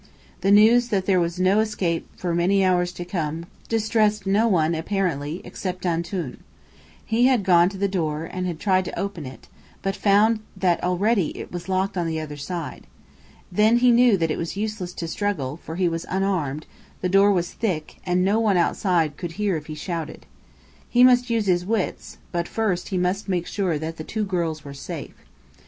[0.39, 4.73] The news that there was no escape for many hours to come distressed no one
[4.73, 6.39] apparently, except "Antoun."
[7.05, 9.47] He had gone to the door, and tried to open it,
[9.83, 12.87] but found that already it was locked on the other side.
[13.51, 16.65] Then he knew that it was useless to struggle, for he was unarmed,
[17.01, 20.25] the door was thick, and no one outside could hear if he shouted.
[20.89, 24.65] He must use his wits; but first he must make sure that the two girls
[24.65, 25.13] were safe.